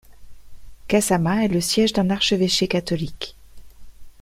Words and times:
Kasama 0.87 1.43
est 1.45 1.47
le 1.47 1.61
siège 1.61 1.93
d'un 1.93 2.09
archevêché 2.09 2.67
catholique. 2.67 3.35